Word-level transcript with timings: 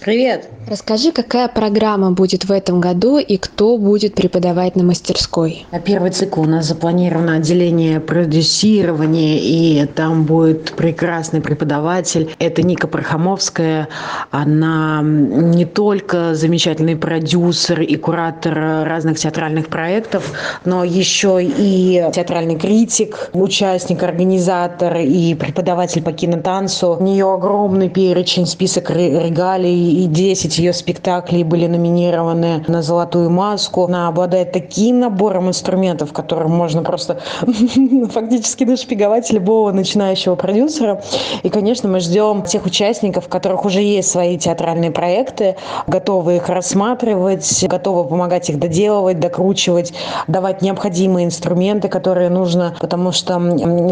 Привет! 0.00 0.48
Расскажи, 0.68 1.10
какая 1.10 1.48
программа 1.48 2.12
будет 2.12 2.44
в 2.44 2.52
этом 2.52 2.80
году 2.80 3.18
и 3.18 3.36
кто 3.36 3.78
будет 3.78 4.14
преподавать 4.14 4.76
на 4.76 4.84
мастерской? 4.84 5.66
На 5.72 5.80
первый 5.80 6.10
цикл 6.10 6.42
у 6.42 6.44
нас 6.44 6.66
запланировано 6.66 7.36
отделение 7.36 7.98
продюсирования, 7.98 9.38
и 9.40 9.86
там 9.86 10.24
будет 10.24 10.72
прекрасный 10.72 11.40
преподаватель. 11.40 12.30
Это 12.38 12.62
Ника 12.62 12.86
Пархамовская. 12.86 13.88
Она 14.30 15.00
не 15.02 15.64
только 15.64 16.34
замечательный 16.34 16.96
продюсер 16.96 17.80
и 17.80 17.96
куратор 17.96 18.54
разных 18.54 19.18
театральных 19.18 19.68
проектов, 19.68 20.32
но 20.64 20.84
еще 20.84 21.40
и 21.42 22.04
театральный 22.14 22.56
критик, 22.56 23.30
участник, 23.32 24.02
организатор 24.02 24.98
и 24.98 25.34
преподаватель 25.34 26.02
по 26.02 26.12
кинотанцу. 26.12 26.98
У 27.00 27.02
нее 27.02 27.32
огромный 27.32 27.88
перечень, 27.88 28.46
список 28.46 28.90
регалий 28.90 29.87
и 29.90 30.06
10 30.06 30.58
ее 30.58 30.72
спектаклей 30.72 31.44
были 31.44 31.66
номинированы 31.66 32.64
на 32.68 32.82
«Золотую 32.82 33.30
маску». 33.30 33.84
Она 33.84 34.08
обладает 34.08 34.52
таким 34.52 35.00
набором 35.00 35.48
инструментов, 35.48 36.12
которым 36.12 36.52
можно 36.52 36.82
просто 36.82 37.20
фактически 38.12 38.64
нашпиговать 38.64 39.30
любого 39.32 39.72
начинающего 39.72 40.34
продюсера. 40.34 41.02
И, 41.42 41.48
конечно, 41.48 41.88
мы 41.88 42.00
ждем 42.00 42.42
тех 42.42 42.66
участников, 42.66 43.26
у 43.26 43.30
которых 43.30 43.64
уже 43.64 43.80
есть 43.80 44.10
свои 44.10 44.38
театральные 44.38 44.90
проекты, 44.90 45.56
готовы 45.86 46.36
их 46.36 46.48
рассматривать, 46.48 47.64
готовы 47.68 48.08
помогать 48.08 48.50
их 48.50 48.58
доделывать, 48.58 49.20
докручивать, 49.20 49.92
давать 50.26 50.62
необходимые 50.62 51.26
инструменты, 51.26 51.88
которые 51.88 52.30
нужно, 52.30 52.76
потому 52.80 53.12
что 53.12 53.40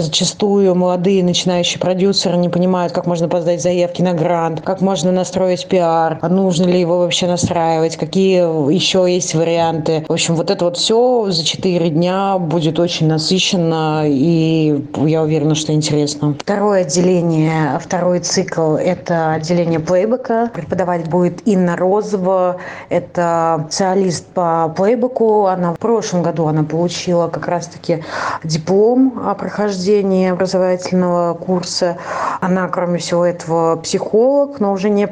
зачастую 0.00 0.74
молодые 0.74 1.24
начинающие 1.24 1.80
продюсеры 1.80 2.36
не 2.36 2.48
понимают, 2.48 2.92
как 2.92 3.06
можно 3.06 3.28
подать 3.28 3.62
заявки 3.62 4.02
на 4.02 4.12
грант, 4.12 4.60
как 4.60 4.80
можно 4.80 5.12
настроить 5.12 5.66
пиар, 5.66 5.85
нужно 6.28 6.64
ли 6.66 6.80
его 6.80 6.98
вообще 6.98 7.26
настраивать, 7.26 7.96
какие 7.96 8.72
еще 8.72 9.06
есть 9.08 9.34
варианты. 9.34 10.04
В 10.08 10.12
общем, 10.12 10.34
вот 10.34 10.50
это 10.50 10.64
вот 10.64 10.76
все 10.76 11.30
за 11.30 11.44
4 11.44 11.90
дня 11.90 12.38
будет 12.38 12.78
очень 12.78 13.08
насыщенно 13.08 14.04
и 14.06 14.84
я 14.96 15.22
уверена, 15.22 15.54
что 15.54 15.72
интересно. 15.72 16.34
Второе 16.38 16.82
отделение, 16.82 17.78
второй 17.80 18.20
цикл– 18.20 18.74
это 18.76 19.32
отделение 19.32 19.80
плейбека. 19.80 20.50
Преподавать 20.52 21.08
будет 21.08 21.46
Инна 21.46 21.76
Розова. 21.76 22.56
Это 22.88 23.66
специалист 23.66 24.26
по 24.26 24.72
плейбеку. 24.76 25.46
Она 25.46 25.74
в 25.74 25.78
прошлом 25.78 26.22
году 26.22 26.46
она 26.46 26.62
получила 26.62 27.28
как 27.28 27.48
раз-таки 27.48 28.02
диплом 28.44 29.20
о 29.24 29.34
прохождении 29.34 30.30
образовательного 30.30 31.34
курса. 31.34 31.98
Она, 32.40 32.68
кроме 32.68 32.98
всего 32.98 33.24
этого, 33.24 33.76
психолог, 33.76 34.60
но 34.60 34.72
уже 34.72 34.90
не 34.90 35.06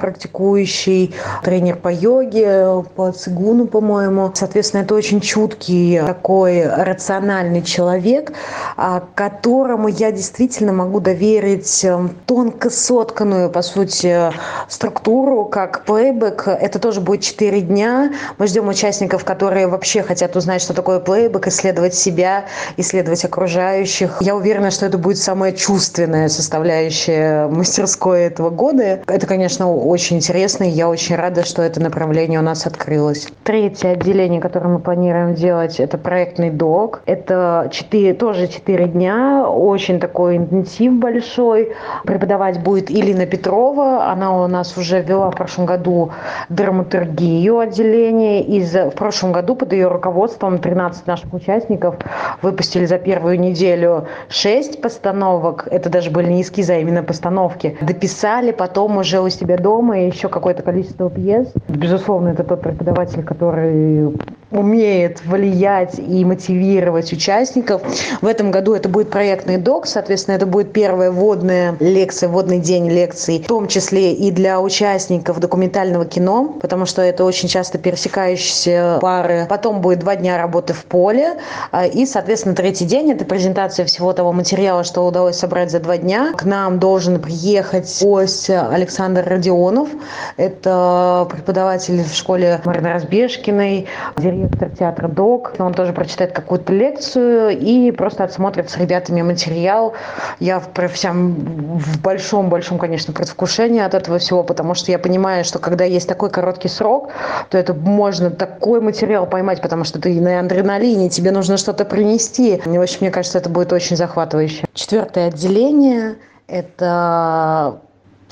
практикующий, 0.65 1.15
тренер 1.43 1.77
по 1.77 1.93
йоге, 1.93 2.85
по 2.95 3.13
цигуну, 3.13 3.67
по-моему. 3.67 4.31
Соответственно, 4.35 4.83
это 4.83 4.95
очень 4.95 5.21
чуткий 5.21 6.01
такой 6.01 6.67
рациональный 6.67 7.63
человек, 7.63 8.33
а, 8.77 9.03
которому 9.15 9.89
я 9.89 10.11
действительно 10.13 10.73
могу 10.73 11.01
доверить 11.01 11.85
эм, 11.85 12.11
тонко 12.27 12.71
сотканную, 12.71 13.51
по 13.51 13.63
сути, 13.63 14.33
структуру, 14.69 15.45
как 15.45 15.85
плейбэк. 15.85 16.49
Это 16.49 16.79
тоже 16.79 17.01
будет 17.01 17.23
4 17.23 17.61
дня. 17.61 18.13
Мы 18.39 18.47
ждем 18.47 18.69
участников, 18.69 19.25
которые 19.25 19.67
вообще 19.67 20.03
хотят 20.03 20.37
узнать, 20.37 20.63
что 20.63 20.75
такое 20.75 21.01
плейбэк, 21.01 21.47
исследовать 21.49 21.95
себя, 21.95 22.45
исследовать 22.77 23.25
окружающих. 23.25 24.19
Я 24.21 24.35
уверена, 24.35 24.71
что 24.71 24.87
это 24.87 24.99
будет 24.99 25.19
самая 25.19 25.53
чувственная 25.53 26.29
составляющая 26.29 27.47
мастерской 27.49 28.23
этого 28.23 28.51
года. 28.51 29.03
Это, 29.07 29.27
конечно, 29.27 29.75
очень 29.75 30.17
интересно, 30.17 30.54
и 30.63 30.69
я 30.69 30.89
очень 30.89 31.17
рада, 31.17 31.45
что 31.45 31.63
это 31.63 31.81
направление 31.81 32.39
у 32.39 32.43
нас 32.43 32.67
открылось. 32.67 33.29
Третье 33.43 33.91
отделение, 33.91 34.41
которое 34.41 34.69
мы 34.69 34.79
планируем 34.79 35.35
делать, 35.35 35.81
это 35.81 35.99
проектный 35.99 36.51
док. 36.51 37.03
Это 37.07 37.69
4, 37.73 38.15
тоже 38.15 38.47
4 38.47 38.87
дня, 38.87 39.49
очень 39.49 39.99
такой 39.99 40.37
интенсив 40.37 40.93
большой. 40.93 41.73
Преподавать 42.05 42.63
будет 42.63 42.91
Илина 42.91 43.27
Петрова. 43.27 44.11
Она 44.11 44.45
у 44.45 44.47
нас 44.47 44.77
уже 44.77 45.01
вела 45.01 45.31
в 45.31 45.37
прошлом 45.37 45.67
году 45.67 46.13
драматургию 46.49 47.59
отделения. 47.59 48.43
И 48.43 48.61
в 48.61 48.95
прошлом 48.95 49.33
году 49.33 49.57
под 49.57 49.73
ее 49.73 49.89
руководством 49.89 50.59
13 50.59 51.07
наших 51.07 51.33
участников 51.33 51.97
выпустили 52.43 52.85
за 52.85 52.99
первую 52.99 53.41
неделю 53.41 54.07
6 54.29 54.81
постановок. 54.81 55.67
Это 55.71 55.89
даже 55.89 56.11
были 56.11 56.31
не 56.31 56.43
эскизы, 56.43 56.75
а 56.75 56.79
именно 56.79 57.03
постановки. 57.03 57.77
Дописали 57.81 58.53
потом 58.53 58.99
уже 58.99 59.21
у 59.21 59.29
себя 59.29 59.57
дома 59.57 60.01
еще 60.01 60.29
какое-то 60.45 60.63
количество 60.63 61.09
пьес. 61.09 61.51
Безусловно, 61.69 62.29
это 62.29 62.45
тот 62.45 62.61
преподаватель, 62.61 63.25
который 63.25 64.15
умеет 64.55 65.25
влиять 65.25 65.99
и 65.99 66.25
мотивировать 66.25 67.13
участников. 67.13 67.83
В 68.21 68.27
этом 68.27 68.51
году 68.51 68.75
это 68.75 68.89
будет 68.89 69.11
проектный 69.11 69.59
док, 69.59 69.87
соответственно, 69.87 70.37
это 70.37 70.47
будет 70.47 70.73
первая 70.73 71.11
вводная 71.11 71.77
лекция, 71.81 72.29
вводный 72.29 72.59
день 72.59 72.89
лекций, 72.89 73.43
в 73.43 73.47
том 73.47 73.69
числе 73.69 74.13
и 74.13 74.31
для 74.31 74.61
участников 74.61 75.41
документального 75.41 76.05
кино, 76.05 76.57
потому 76.61 76.87
что 76.87 77.03
это 77.03 77.25
очень 77.25 77.49
часто 77.49 77.79
пересекающиеся 77.79 78.99
пары. 79.01 79.47
Потом 79.49 79.81
будет 79.81 80.01
два 80.01 80.17
дня 80.17 80.39
работы 80.39 80.73
в 80.73 80.85
поле, 80.85 81.39
а, 81.71 81.87
и, 81.87 82.07
соответственно, 82.07 82.55
третий 82.55 82.85
день– 82.85 83.13
это 83.13 83.25
презентация 83.25 83.87
всего 83.87 84.13
того 84.13 84.33
материала, 84.33 84.85
что 84.85 85.07
удалось 85.07 85.37
собрать 85.37 85.71
за 85.71 85.81
два 85.81 85.97
дня. 85.97 86.33
К 86.37 86.45
нам 86.45 86.79
должен 86.79 87.21
приехать 87.21 88.03
гость 88.03 88.51
Александр 88.51 89.25
Родионов. 89.27 89.89
Это 90.37 91.27
преподаватель 91.31 92.03
в 92.05 92.15
школе 92.15 92.61
Марины 92.65 92.93
Разбежкиной, 92.93 93.87
директор 94.17 94.44
директор 94.45 94.71
театра 94.71 95.09
ДОК. 95.09 95.55
Он 95.59 95.75
тоже 95.75 95.93
прочитает 95.93 96.33
какую-то 96.33 96.73
лекцию 96.73 97.59
и 97.59 97.91
просто 97.91 98.25
отсмотрит 98.25 98.71
с 98.71 98.77
ребятами 98.77 99.23
материал. 99.23 99.95
Я 100.41 100.63
всем 100.93 101.35
в 101.79 102.01
большом-большом, 102.03 102.79
конечно, 102.79 103.13
предвкушении 103.13 103.81
от 103.81 103.95
этого 103.95 104.19
всего, 104.19 104.43
потому 104.43 104.75
что 104.75 104.93
я 104.93 104.99
понимаю, 104.99 105.45
что 105.45 105.59
когда 105.59 105.85
есть 105.85 106.09
такой 106.09 106.31
короткий 106.31 106.69
срок, 106.69 107.11
то 107.51 107.59
это 107.59 107.75
можно 107.75 108.31
такой 108.31 108.81
материал 108.81 109.27
поймать, 109.27 109.61
потому 109.61 109.85
что 109.85 110.01
ты 110.01 110.21
на 110.21 110.41
адреналине, 110.41 111.09
тебе 111.09 111.31
нужно 111.31 111.57
что-то 111.57 111.85
принести. 111.85 112.55
И, 112.55 112.79
в 112.79 112.83
общем, 112.83 112.99
мне 113.01 113.11
кажется, 113.11 113.39
это 113.39 113.49
будет 113.49 113.73
очень 113.73 113.97
захватывающе. 113.97 114.65
Четвертое 114.75 115.29
отделение– 115.29 116.17
это 116.47 117.81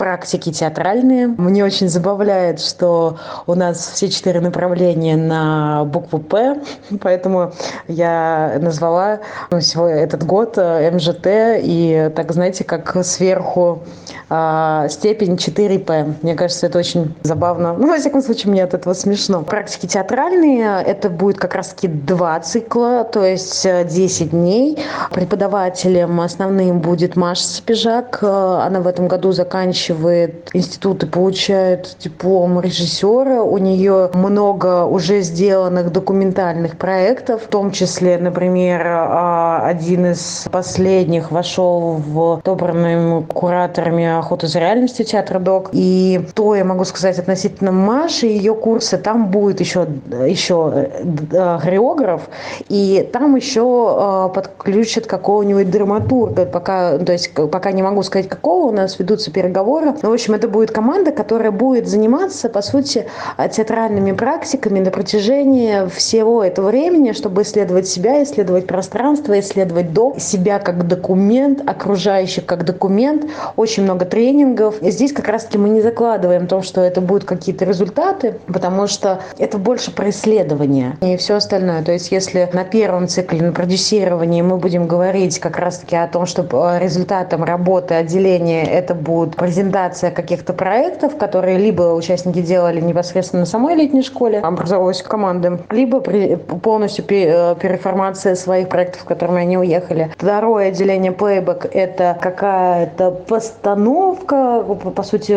практики 0.02 0.50
театральные. 0.50 1.28
Мне 1.28 1.64
очень 1.64 1.88
забавляет, 1.88 2.58
что 2.58 3.18
у 3.46 3.54
нас 3.54 3.92
все 3.94 4.08
четыре 4.08 4.40
направления 4.40 5.16
на 5.16 5.84
букву 5.84 6.18
«П», 6.18 6.60
поэтому 7.00 7.52
я 7.86 8.58
назвала 8.60 9.20
ну, 9.52 9.58
этот 9.86 10.26
год 10.26 10.54
э, 10.56 10.90
МЖТ, 10.90 11.26
и 11.62 12.10
так, 12.16 12.32
знаете, 12.32 12.64
как 12.64 12.96
сверху 13.04 13.84
э, 14.28 14.88
степень 14.90 15.36
4П. 15.36 16.14
Мне 16.22 16.34
кажется, 16.34 16.66
это 16.66 16.80
очень 16.80 17.14
забавно. 17.22 17.74
Ну, 17.74 17.86
во 17.86 17.96
всяком 17.96 18.22
случае, 18.22 18.50
мне 18.50 18.64
от 18.64 18.74
этого 18.74 18.94
смешно. 18.94 19.42
Практики 19.42 19.86
театральные, 19.86 20.82
это 20.84 21.10
будет 21.10 21.38
как 21.38 21.54
раз-таки 21.54 21.86
два 21.86 22.40
цикла, 22.40 23.04
то 23.04 23.24
есть 23.24 23.64
10 23.64 24.20
э, 24.20 24.24
дней. 24.30 24.84
Преподавателем 25.12 26.20
основным 26.20 26.80
будет 26.80 27.14
Маша 27.14 27.44
Спижак. 27.44 28.18
Она 28.24 28.80
в 28.80 28.88
этом 28.88 29.06
году 29.06 29.30
заканчивает 29.30 29.91
заканчивает 29.92 30.50
институт 30.52 31.02
и 31.04 31.06
получает 31.06 31.96
диплом 31.98 32.60
режиссера. 32.60 33.42
У 33.42 33.58
нее 33.58 34.10
много 34.14 34.84
уже 34.84 35.20
сделанных 35.20 35.92
документальных 35.92 36.76
проектов, 36.76 37.42
в 37.42 37.46
том 37.46 37.70
числе, 37.70 38.18
например, 38.18 38.82
а, 38.86 39.62
один 39.64 40.06
из 40.06 40.46
последних 40.50 41.30
вошел 41.30 41.96
в 41.96 42.38
отобранными 42.38 43.22
кураторами 43.24 44.18
охоты 44.18 44.46
за 44.46 44.60
реальностью 44.60 45.04
театра 45.04 45.38
ДОК. 45.38 45.70
И 45.72 46.20
то 46.34 46.54
я 46.54 46.64
могу 46.64 46.84
сказать 46.84 47.18
относительно 47.18 47.72
Маши, 47.72 48.26
ее 48.26 48.54
курсы, 48.54 48.98
там 48.98 49.30
будет 49.30 49.60
еще, 49.60 49.86
еще 50.26 50.88
э, 51.32 51.58
хореограф, 51.60 52.22
и 52.68 53.08
там 53.12 53.36
еще 53.36 54.28
э, 54.30 54.34
подключат 54.34 55.06
какого-нибудь 55.06 55.70
драматурга. 55.70 56.46
Пока, 56.46 56.98
то 56.98 57.12
есть, 57.12 57.32
пока 57.34 57.72
не 57.72 57.82
могу 57.82 58.02
сказать, 58.02 58.28
какого 58.28 58.68
у 58.68 58.72
нас 58.72 58.98
ведутся 58.98 59.30
переговоры, 59.30 59.81
скоро. 59.82 59.96
Ну, 60.02 60.10
в 60.10 60.12
общем, 60.12 60.34
это 60.34 60.48
будет 60.48 60.70
команда, 60.70 61.12
которая 61.12 61.50
будет 61.50 61.88
заниматься, 61.88 62.48
по 62.48 62.62
сути, 62.62 63.06
театральными 63.50 64.12
практиками 64.12 64.80
на 64.80 64.90
протяжении 64.90 65.88
всего 65.88 66.42
этого 66.42 66.68
времени, 66.68 67.12
чтобы 67.12 67.42
исследовать 67.42 67.88
себя, 67.88 68.22
исследовать 68.22 68.66
пространство, 68.66 69.38
исследовать 69.38 69.92
до 69.92 70.14
себя 70.18 70.58
как 70.58 70.86
документ, 70.86 71.68
окружающих 71.68 72.46
как 72.46 72.64
документ. 72.64 73.26
Очень 73.56 73.84
много 73.84 74.04
тренингов. 74.04 74.80
И 74.82 74.90
здесь 74.90 75.12
как 75.12 75.28
раз-таки 75.28 75.58
мы 75.58 75.68
не 75.68 75.80
закладываем 75.80 76.46
то, 76.46 76.62
что 76.62 76.80
это 76.80 77.00
будут 77.00 77.24
какие-то 77.24 77.64
результаты, 77.64 78.36
потому 78.46 78.86
что 78.86 79.20
это 79.38 79.58
больше 79.58 79.94
про 79.94 80.10
исследование 80.10 80.96
и 81.00 81.16
все 81.16 81.34
остальное. 81.34 81.82
То 81.82 81.92
есть 81.92 82.12
если 82.12 82.48
на 82.52 82.64
первом 82.64 83.08
цикле, 83.08 83.42
на 83.42 83.52
продюсировании 83.52 84.42
мы 84.42 84.56
будем 84.56 84.86
говорить 84.86 85.38
как 85.38 85.58
раз-таки 85.58 85.96
о 85.96 86.06
том, 86.06 86.26
что 86.26 86.42
результатом 86.78 87.44
работы 87.44 87.94
отделения 87.94 88.64
это 88.64 88.94
будет 88.94 89.36
презентация 89.62 90.10
каких-то 90.10 90.52
проектов, 90.52 91.16
которые 91.16 91.56
либо 91.56 91.94
участники 91.94 92.42
делали 92.42 92.80
непосредственно 92.80 93.40
на 93.40 93.46
самой 93.46 93.76
летней 93.76 94.02
школе, 94.02 94.40
образовалась 94.40 95.02
команды, 95.02 95.60
либо 95.70 96.00
полностью 96.00 97.04
э, 97.08 97.54
переформация 97.60 98.34
своих 98.34 98.68
проектов, 98.68 99.02
в 99.02 99.04
которыми 99.04 99.42
они 99.42 99.56
уехали. 99.56 100.10
Второе 100.18 100.68
отделение 100.68 101.12
плейбэк– 101.12 101.66
это 101.72 102.18
какая-то 102.20 103.12
постановка, 103.12 104.64
по 104.96 105.02
сути, 105.04 105.32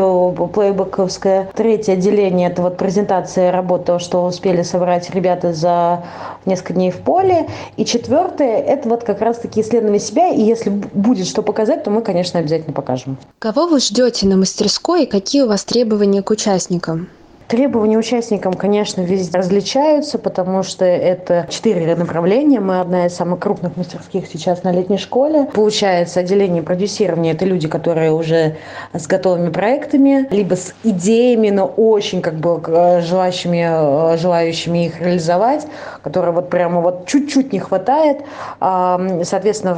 плейбэковская. 0.53 1.49
Третье 1.53 1.93
отделение– 1.93 2.49
это 2.49 2.63
вот 2.63 2.77
презентация 2.77 3.51
работы, 3.51 3.99
что 3.99 4.25
успели 4.25 4.63
собрать 4.63 5.11
ребята 5.11 5.53
за 5.53 6.03
несколько 6.45 6.73
дней 6.73 6.89
в 6.89 6.97
поле. 6.97 7.47
И 7.77 7.85
четвертое– 7.85 8.57
это 8.67 8.89
вот 8.89 9.03
как 9.03 9.21
раз-таки 9.21 9.61
исследование 9.61 9.99
себя. 9.99 10.29
И 10.29 10.41
если 10.41 10.71
будет 10.71 11.27
что 11.27 11.43
показать, 11.43 11.83
то 11.83 11.91
мы, 11.91 12.01
конечно, 12.01 12.39
обязательно 12.39 12.73
покажем. 12.73 13.17
Кого 13.37 13.67
вы 13.67 13.79
ждете 13.79 14.14
на 14.23 14.37
мастерской 14.37 15.05
какие 15.05 15.41
у 15.41 15.47
вас 15.47 15.65
требования 15.65 16.21
к 16.21 16.29
участникам? 16.29 17.09
Требования 17.47 17.99
участникам, 17.99 18.55
конечно, 18.55 19.01
везде 19.01 19.37
различаются, 19.37 20.17
потому 20.17 20.63
что 20.63 20.83
это 20.83 21.45
четыре 21.47 21.95
направления. 21.95 22.59
Мы 22.59 22.79
одна 22.79 23.05
из 23.05 23.13
самых 23.13 23.39
крупных 23.39 23.77
мастерских 23.77 24.25
сейчас 24.25 24.63
на 24.63 24.71
летней 24.71 24.97
школе. 24.97 25.47
Получается, 25.53 26.21
отделение 26.21 26.63
продюсирования– 26.63 27.33
это 27.35 27.45
люди, 27.45 27.67
которые 27.67 28.11
уже 28.11 28.55
с 28.93 29.05
готовыми 29.05 29.49
проектами, 29.49 30.27
либо 30.31 30.55
с 30.55 30.73
идеями, 30.83 31.51
но 31.51 31.67
очень 31.67 32.23
как 32.23 32.33
бы 32.33 32.59
желающими, 33.03 34.17
желающими 34.17 34.87
их 34.87 34.99
реализовать, 34.99 35.67
которые 36.01 36.33
вот 36.33 36.49
прямо 36.49 36.81
вот 36.81 37.05
чуть-чуть 37.05 37.53
не 37.53 37.59
хватает. 37.59 38.21
Соответственно, 38.59 39.75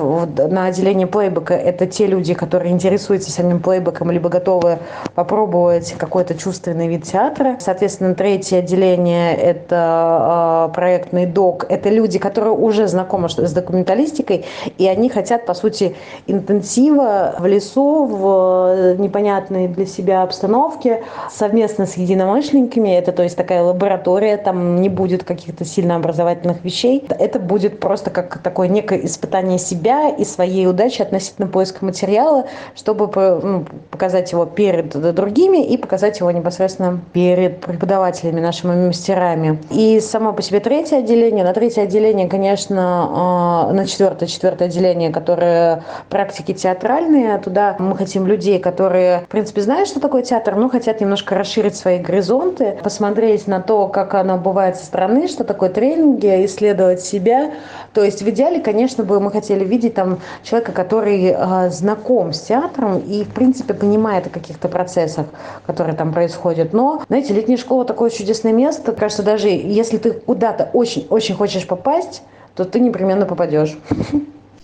на 0.47 0.67
отделении 0.67 1.05
плейбека– 1.05 1.53
это 1.55 1.85
те 1.85 2.07
люди, 2.07 2.33
которые 2.33 2.71
интересуются 2.71 3.29
самим 3.29 3.59
плейбеком, 3.59 4.09
либо 4.09 4.29
готовы 4.29 4.79
попробовать 5.15 5.95
какой-то 5.97 6.33
чувственный 6.35 6.87
вид 6.87 7.03
театра. 7.03 7.56
Соответственно, 7.59 8.15
третье 8.15 8.59
отделение– 8.59 9.36
это 9.38 10.68
э, 10.69 10.74
проектный 10.75 11.25
док. 11.25 11.65
Это 11.69 11.89
люди, 11.89 12.19
которые 12.19 12.54
уже 12.54 12.88
знакомы 12.88 13.30
с 13.30 13.54
документалистикой, 13.54 14.45
и 14.77 14.88
они 14.88 15.09
хотят, 15.09 15.45
по 15.45 15.54
сути, 15.54 15.95
интенсива 16.27 17.36
в 17.39 17.45
лесу, 17.45 18.06
в 18.06 18.75
э, 18.75 18.95
непонятной 18.98 19.68
для 19.68 19.86
себя 19.86 20.24
обстановке, 20.24 21.04
совместно 21.31 21.86
с 21.86 21.95
единомышленниками. 21.95 22.89
Это, 22.89 23.12
то 23.12 23.24
есть, 23.24 23.36
такая 23.36 23.63
лаборатория, 23.63 24.38
там 24.38 24.81
не 24.81 24.89
будет 24.89 25.24
каких-то 25.24 25.65
сильно 25.65 25.95
образовательных 25.95 26.63
вещей. 26.63 27.06
Это 27.09 27.39
будет 27.39 27.80
просто 27.80 28.09
как 28.09 28.39
такое 28.39 28.68
некое 28.68 29.06
испытание 29.06 29.59
себя 29.59 30.09
и 30.09 30.24
своей 30.24 30.68
удачи 30.68 31.01
относительно 31.01 31.48
поиска 31.48 31.83
материала, 31.83 32.45
чтобы 32.75 33.07
ну, 33.44 33.65
показать 33.92 34.31
его 34.31 34.45
перед 34.45 34.89
другими 35.15 35.65
и 35.65 35.77
показать 35.77 36.19
его 36.19 36.31
непосредственно 36.31 37.00
перед 37.13 37.46
преподавателями, 37.49 38.39
нашими 38.39 38.88
мастерами. 38.88 39.59
И 39.69 39.99
само 39.99 40.33
по 40.33 40.41
себе 40.41 40.59
третье 40.59 40.97
отделение. 40.97 41.44
На 41.44 41.53
третье 41.53 41.83
отделение, 41.83 42.27
конечно, 42.27 43.09
а, 43.09 43.73
на 43.73 43.85
четвертое, 43.85 44.27
четвертое 44.27 44.65
отделение, 44.65 45.11
которое 45.11 45.83
практики 46.09 46.53
театральные. 46.53 47.38
Туда 47.39 47.75
мы 47.79 47.95
хотим 47.95 48.27
людей, 48.27 48.59
которые, 48.59 49.21
в 49.21 49.27
принципе, 49.27 49.61
знают, 49.61 49.89
что 49.89 49.99
такое 49.99 50.21
театр, 50.21 50.55
но 50.55 50.69
хотят 50.69 51.01
немножко 51.01 51.35
расширить 51.35 51.75
свои 51.75 51.99
горизонты, 51.99 52.77
посмотреть 52.83 53.47
на 53.47 53.61
то, 53.61 53.88
как 53.88 54.13
оно 54.13 54.38
бывает 54.38 54.77
со 54.77 54.85
стороны, 54.85 55.27
что 55.27 55.44
такое 55.44 55.69
тренинги, 55.69 56.45
исследовать 56.45 57.01
себя. 57.01 57.51
То 57.94 58.03
есть 58.03 58.21
в 58.21 58.29
идеале, 58.29 58.59
конечно, 58.59 59.03
бы 59.03 59.19
мы 59.19 59.31
хотели 59.31 59.63
видеть 59.63 59.95
там 59.95 60.19
человека, 60.44 60.71
который 60.71 61.35
э, 61.35 61.69
знаком 61.71 62.33
с 62.33 62.41
театром 62.41 62.99
и, 62.99 63.23
в 63.23 63.33
принципе, 63.33 63.73
понимает 63.73 64.27
о 64.27 64.29
каких-то 64.29 64.67
процессах, 64.67 65.27
которые 65.65 65.95
там 65.95 66.13
происходят. 66.13 66.73
Но, 66.73 67.01
знаете, 67.07 67.33
летняя 67.37 67.57
школа 67.57 67.85
такое 67.85 68.09
чудесное 68.09 68.51
место. 68.51 68.91
Кажется, 68.91 69.23
даже 69.23 69.47
если 69.47 69.97
ты 69.97 70.11
куда-то 70.11 70.69
очень-очень 70.73 71.35
хочешь 71.35 71.67
попасть, 71.67 72.23
то 72.55 72.65
ты 72.65 72.79
непременно 72.79 73.25
попадешь. 73.25 73.77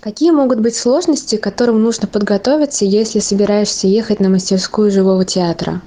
Какие 0.01 0.31
могут 0.31 0.59
быть 0.59 0.75
сложности, 0.75 1.37
к 1.37 1.43
которым 1.43 1.81
нужно 1.81 2.07
подготовиться, 2.07 2.83
если 2.83 3.19
собираешься 3.19 3.87
ехать 3.87 4.19
на 4.19 4.27
мастерскую 4.29 4.91
живого 4.91 5.23
театра? 5.23 5.81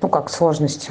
Ну 0.00 0.08
как 0.08 0.30
сложности? 0.30 0.90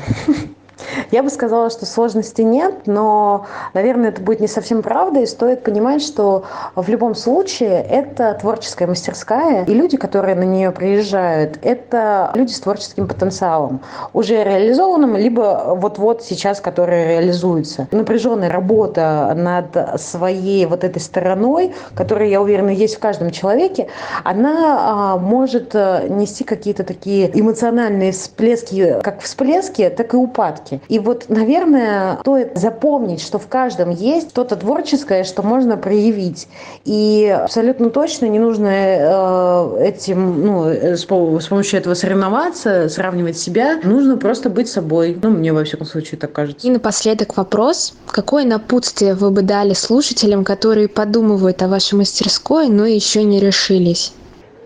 Я 1.12 1.24
бы 1.24 1.30
сказала, 1.30 1.70
что 1.70 1.86
сложностей 1.86 2.44
нет, 2.44 2.86
но, 2.86 3.46
наверное, 3.74 4.10
это 4.10 4.22
будет 4.22 4.40
не 4.40 4.48
совсем 4.48 4.82
правда, 4.82 5.22
и 5.22 5.26
стоит 5.26 5.64
понимать, 5.64 6.02
что 6.02 6.46
в 6.76 6.88
любом 6.90 7.16
случае 7.16 7.84
это 7.84 8.34
творческая 8.40 8.88
мастерская, 8.88 9.66
и 9.66 9.74
люди, 9.74 9.98
которые 9.98 10.36
на 10.36 10.44
нее 10.44 10.72
приезжают, 10.72 11.60
это 11.62 12.32
люди 12.36 12.52
с 12.52 12.60
творческим 12.60 13.08
потенциалом, 13.08 13.82
уже 14.14 14.44
реализованным, 14.44 15.16
либо 15.16 15.76
вот-вот 15.76 16.24
сейчас, 16.24 16.60
которые 16.60 17.08
реализуются. 17.08 17.88
Напряженная 17.92 18.50
работа 18.50 19.34
над 19.36 20.02
своей 20.02 20.66
вот 20.66 20.84
этой 20.84 21.00
стороной, 21.00 21.74
которая, 21.96 22.28
я 22.28 22.42
уверена, 22.42 22.70
есть 22.70 22.96
в 22.96 23.00
каждом 23.00 23.32
человеке, 23.32 23.88
она 24.24 24.78
а, 24.80 25.18
может 25.18 25.76
э, 25.76 26.08
нести 26.10 26.44
какие-то 26.44 26.84
такие 26.84 27.30
эмоциональные 27.40 28.12
всплески, 28.12 29.00
как 29.04 29.22
всплески, 29.22 29.90
так 29.90 30.14
и 30.14 30.18
упадки. 30.18 30.65
И 30.88 31.00
вот, 31.00 31.26
наверное, 31.30 32.18
стоит 32.22 32.58
запомнить, 32.58 33.22
что 33.22 33.40
в 33.40 33.48
каждом 33.48 33.90
есть 33.90 34.32
что-то 34.32 34.56
творческое, 34.56 35.24
что 35.24 35.44
можно 35.44 35.78
проявить. 35.78 36.48
И 36.84 37.28
абсолютно 37.44 37.90
точно 37.90 38.26
не 38.26 38.40
нужно 38.40 38.68
э, 38.68 39.86
этим, 39.88 40.46
ну, 40.46 40.68
э, 40.68 40.96
с, 40.96 41.02
с 41.02 41.06
помощью 41.06 41.80
этого 41.80 41.94
соревноваться, 41.94 42.90
сравнивать 42.90 43.38
себя. 43.38 43.80
Нужно 43.84 44.18
просто 44.18 44.50
быть 44.50 44.68
собой. 44.68 45.18
Ну, 45.22 45.30
мне, 45.30 45.54
во 45.54 45.64
всяком 45.64 45.88
случае, 45.88 46.20
так 46.20 46.32
кажется. 46.32 46.68
И 46.68 46.70
напоследок 46.70 47.38
вопрос. 47.38 47.94
Какое 48.08 48.46
напутствие 48.46 49.14
вы 49.14 49.32
бы 49.32 49.42
дали 49.42 49.74
слушателям, 49.74 50.44
которые 50.44 50.88
подумывают 50.88 51.62
о 51.62 51.68
вашей 51.68 51.96
мастерской, 51.96 52.68
но 52.70 52.86
еще 52.86 53.24
не 53.24 53.40
решились? 53.40 54.14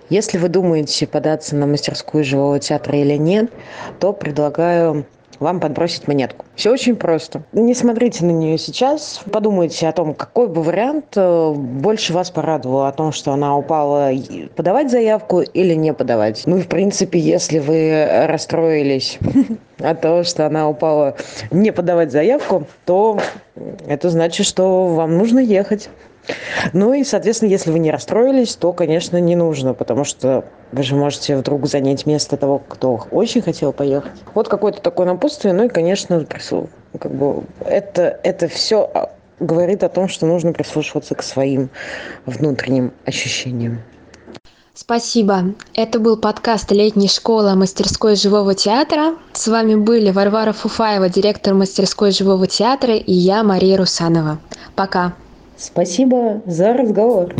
Если 0.09 0.39
вы 0.39 0.49
думаете 0.49 1.05
податься 1.05 1.55
на 1.55 1.67
мастерскую 1.67 2.23
живого 2.23 2.59
театра 2.59 2.97
или 2.97 3.15
нет, 3.15 3.51
то 3.99 4.11
предлагаю 4.11 5.05
вам 5.39 5.59
подбросить 5.59 6.07
монетку. 6.07 6.45
Все 6.55 6.71
очень 6.71 6.95
просто. 6.95 7.43
Не 7.53 7.73
смотрите 7.73 8.25
на 8.25 8.31
нее 8.31 8.57
сейчас, 8.57 9.21
подумайте 9.31 9.87
о 9.87 9.91
том, 9.91 10.13
какой 10.13 10.47
бы 10.47 10.61
вариант 10.61 11.05
э, 11.15 11.53
больше 11.53 12.13
вас 12.13 12.31
порадовал, 12.31 12.85
о 12.85 12.91
том, 12.91 13.11
что 13.11 13.31
она 13.31 13.57
упала, 13.57 14.11
подавать 14.55 14.91
заявку 14.91 15.41
или 15.41 15.73
не 15.73 15.93
подавать. 15.93 16.43
Ну 16.45 16.57
и 16.57 16.61
в 16.61 16.67
принципе, 16.67 17.19
если 17.19 17.59
вы 17.59 18.25
расстроились 18.27 19.19
от 19.79 20.01
того, 20.01 20.23
что 20.23 20.45
она 20.45 20.69
упала, 20.69 21.15
не 21.51 21.71
подавать 21.71 22.11
заявку, 22.11 22.67
то 22.85 23.19
это 23.87 24.09
значит, 24.09 24.45
что 24.45 24.87
вам 24.87 25.17
нужно 25.17 25.39
ехать. 25.39 25.89
Ну 26.73 26.93
и, 26.93 27.03
соответственно, 27.03 27.49
если 27.49 27.71
вы 27.71 27.79
не 27.79 27.91
расстроились, 27.91 28.55
то, 28.55 28.73
конечно, 28.73 29.17
не 29.19 29.35
нужно, 29.35 29.73
потому 29.73 30.03
что 30.03 30.45
вы 30.71 30.83
же 30.83 30.95
можете 30.95 31.37
вдруг 31.37 31.67
занять 31.67 32.05
место 32.05 32.37
того, 32.37 32.61
кто 32.67 33.05
очень 33.11 33.41
хотел 33.41 33.73
поехать. 33.73 34.11
Вот 34.33 34.47
какое-то 34.47 34.81
такое 34.81 35.07
напутствие. 35.07 35.53
Ну 35.53 35.65
и, 35.65 35.69
конечно, 35.69 36.25
как 36.99 37.11
бы 37.11 37.43
это, 37.65 38.19
это 38.23 38.47
все 38.47 38.89
а, 38.93 39.11
говорит 39.39 39.83
о 39.83 39.89
том, 39.89 40.07
что 40.07 40.25
нужно 40.25 40.53
прислушиваться 40.53 41.15
к 41.15 41.23
своим 41.23 41.69
внутренним 42.25 42.93
ощущениям. 43.05 43.81
Спасибо. 44.73 45.55
Это 45.73 45.99
был 45.99 46.15
подкаст 46.15 46.71
«Летней 46.71 47.09
школы 47.09 47.53
мастерской 47.55 48.15
живого 48.15 48.55
театра». 48.55 49.15
С 49.33 49.47
вами 49.47 49.75
были 49.75 50.09
Варвара 50.09 50.53
Фуфаева, 50.53 51.09
директор 51.09 51.53
мастерской 51.53 52.11
живого 52.11 52.47
театра, 52.47 52.95
и 52.95 53.11
я, 53.11 53.43
Мария 53.43 53.77
Русанова. 53.77 54.39
Пока. 54.75 55.15
Спасибо 55.59 56.41
за 56.45 56.73
разговор. 56.73 57.35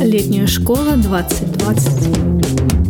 Летняя 0.00 0.46
школа 0.46 0.96
2020. 0.96 2.81